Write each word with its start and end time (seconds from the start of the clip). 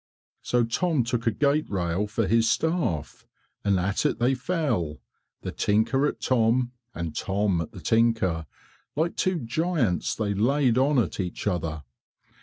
So 0.41 0.63
Tom 0.63 1.03
took 1.03 1.27
a 1.27 1.31
gate 1.31 1.69
rail 1.69 2.07
for 2.07 2.25
his 2.25 2.49
staff, 2.49 3.23
and 3.63 3.79
at 3.79 4.03
it 4.03 4.17
they 4.17 4.33
fell, 4.33 4.99
the 5.43 5.51
tinker 5.51 6.07
at 6.07 6.19
Tom, 6.19 6.71
and 6.95 7.15
Tom 7.15 7.61
at 7.61 7.71
the 7.71 7.81
tinker, 7.81 8.47
like 8.95 9.15
two 9.15 9.37
giants 9.37 10.15
they 10.15 10.33
laid 10.33 10.79
on 10.79 10.97
at 10.97 11.19
each 11.19 11.45
other. 11.45 11.83